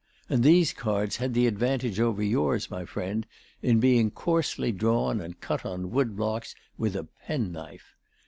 [0.29, 3.27] And these cards had the advantage over yours, my friend,
[3.61, 7.95] in being coarsely drawn and cut on wood blocks with a penknife.